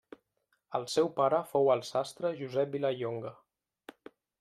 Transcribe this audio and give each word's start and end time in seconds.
El 0.79 0.87
seu 0.93 1.11
pare 1.19 1.43
fou 1.53 1.71
el 1.75 1.85
sastre 1.91 2.35
Josep 2.41 2.77
Vilallonga. 2.79 3.39